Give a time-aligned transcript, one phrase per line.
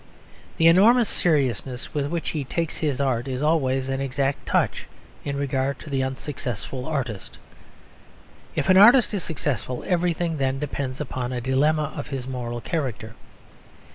[0.57, 4.87] The enormous seriousness with which he takes his art is always an exact touch
[5.23, 7.37] in regard to the unsuccessful artist.
[8.55, 13.13] If an artist is successful, everything then depends upon a dilemma of his moral character.